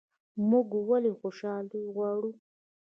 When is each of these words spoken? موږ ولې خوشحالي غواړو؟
موږ 0.49 0.67
ولې 0.89 1.11
خوشحالي 1.19 1.81
غواړو؟ 1.95 2.31